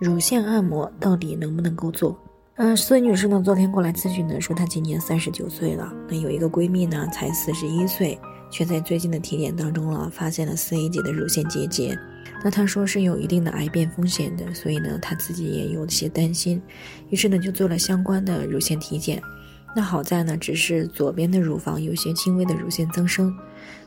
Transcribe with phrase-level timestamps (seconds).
[0.00, 2.18] 乳腺按摩到底能不能够做？
[2.54, 8.18] 嗯，孙女士呢，昨天过来咨询呢，说她今年三十九岁了，那有一个闺蜜呢，才四十一岁，
[8.50, 11.94] 却在最近的体检当中了，发现了四 A 级的乳腺结节。
[12.42, 16.62] 那她说是有一定的癌变风险的，所以呢，她自己也有些担心，
[17.10, 19.22] 于是呢，就做了相关的乳腺体检。
[19.76, 23.30] 那好在呢，只是左边的乳房有些轻微的乳腺增生。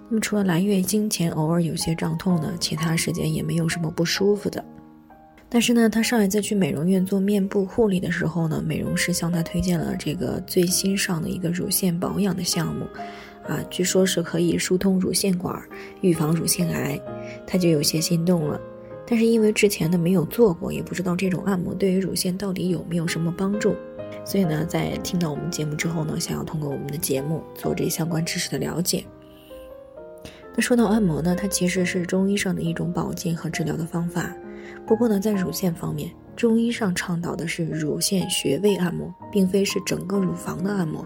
[0.10, 4.64] 那么除了来月经前偶尔有些胀痛呢，其他时间也没有什么不舒服的。
[5.54, 12.88] 但是呢，她上一次去美容院做面部护理的时候呢，美容师向她推荐了这个最新上的一个乳腺保养的项目，
[13.48, 15.62] 啊，据说是可以疏通乳腺管，
[16.02, 17.00] 预防乳腺癌，
[17.46, 18.60] 她就有些心动了。
[19.06, 23.76] 但是因为之前呢没有做过，也不知道这种按摩对于乳腺到底有没有什么帮助，
[24.26, 29.06] 所以呢，在听到我们节目之后呢，想要通过我们的节目做这相关知识的了解。
[30.56, 34.32] 那说到按摩呢，它其实是中医上的一种保健和治疗的方法。
[34.86, 41.06] 不过呢，在乳腺方面，中医上倡导的是乳腺穴位按摩，并非是整个乳房的按摩。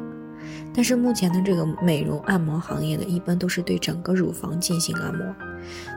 [0.73, 5.25] 但是目前的这个美容按摩行业呢，一般都是对整个乳房进行按摩。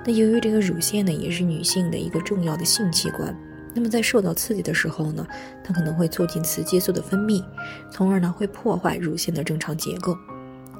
[0.04, 3.36] 那由于这个乳腺呢，也是女性的一个重要的性器官，
[3.74, 5.26] 那么在受到刺激的时候呢，
[5.62, 7.44] 它可能会促进雌激素的分泌，
[7.90, 10.16] 从而呢会破坏乳腺的正常结构，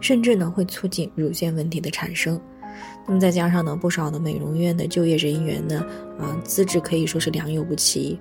[0.01, 2.41] 甚至呢会促进乳腺问题的产生。
[3.07, 5.85] 那么再加上呢，不少的美容院的就业人员呢，
[6.19, 8.19] 啊，资质可以说是良莠不齐，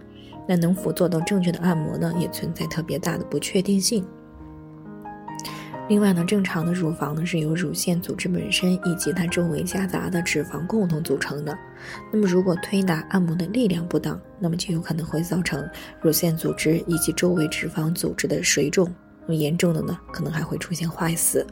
[0.48, 4.06] 那能否做到正确的按摩呢，也存在特别大的不确定性。
[5.88, 11.58] 另外呢，正常的乳房呢是由乳腺组织本身以及它周围夹杂的脂肪共同组成的。
[12.12, 15.68] 那么如果推拿按摩的力量不当，那么就有可能会造成
[16.00, 18.88] 乳腺组织以及周围脂肪组织的水肿，
[19.22, 21.44] 那么严重的呢，可能还会出现坏死。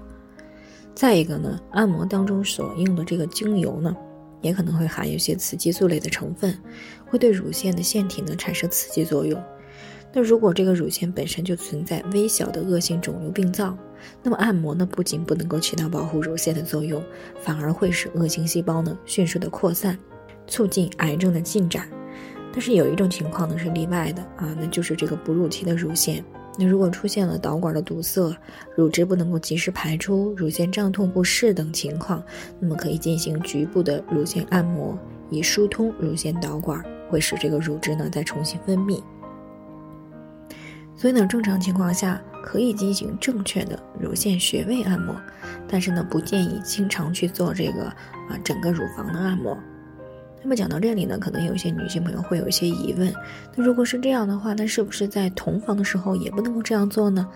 [0.97, 3.95] 再一个呢，按摩当中所用的这个精油呢，
[4.41, 6.57] 也可能会含有一些雌激素类的成分，
[7.05, 9.39] 会对乳腺的腺体呢产生刺激作用。
[10.11, 13.77] 那如果这个乳腺本身就存在微小的恶性肿瘤病灶，
[14.23, 16.99] 那么按摩呢不仅不能够起到保护乳腺的作用，
[17.43, 19.95] 反而会使恶性细胞呢迅速的扩散，
[20.47, 21.87] 促进癌症的进展。
[22.51, 26.25] 但是有一种情况呢是例外的啊，那就是这个哺乳期的乳腺。
[26.59, 28.35] 那如果出现了导管的堵塞、
[28.75, 32.23] 乳汁不能够及时排出、乳腺胀痛不适等情况，
[32.59, 34.97] 那么可以进行局部的乳腺按摩，
[35.29, 39.01] 以疏通乳腺导管，会使这个乳汁呢再重新分泌。
[40.95, 45.15] 所以呢，正常情况下可以进行正确的乳腺穴位按摩，
[45.67, 49.55] 但是呢，不建议经常去做这个啊整个乳房的按摩。
[50.41, 53.13] 那么讲到这里呢，可能有些女性朋友会有一些疑问，
[53.55, 57.27] 那如果是这样的话，那是不是在同房的时候也不能够这样做呢？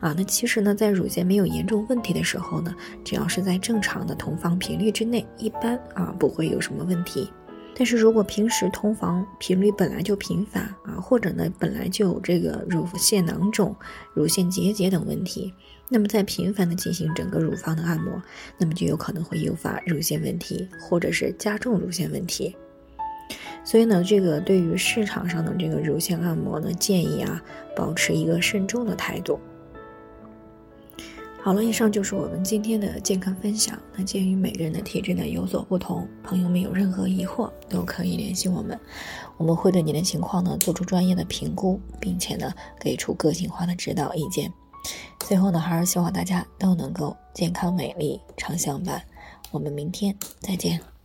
[0.00, 7.30] 啊，那其实呢，在乳腺没有严重问题的时候呢，只要是在正常的同房频率之内，一般啊不会有什么问题。
[7.78, 13.76] 但是如果平时同房频率本来就频繁啊，或者呢本来就有这个乳腺囊肿、
[14.14, 15.52] 乳腺结节等问题。
[15.88, 18.20] 那么，在频繁的进行整个乳房的按摩，
[18.58, 22.56] 那么就有可能会诱发乳腺问题，或者是加重乳腺问题。
[23.62, 27.40] 所以呢，这个对于市场上的这个乳腺按摩呢，建议啊，
[27.76, 29.38] 保持一个慎重的态度。
[31.46, 33.78] 好了，以上就是我们今天的健康分享。
[33.94, 38.76] 那鉴于每个人的体质呢有所不同，朋友们有任何疑惑都可以联系我们，
[39.36, 44.52] 我们会对您的情况呢做出专业的评估，并且呢给出个性化的指导意见。
[45.20, 49.00] 最后呢，还是希望大家都能够健康美丽常相伴。
[49.52, 50.95] 我们明天再见。